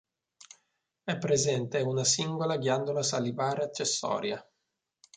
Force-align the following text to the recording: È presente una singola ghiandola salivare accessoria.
È 1.03 1.15
presente 1.19 1.79
una 1.81 2.03
singola 2.03 2.57
ghiandola 2.57 3.03
salivare 3.03 3.65
accessoria. 3.65 4.43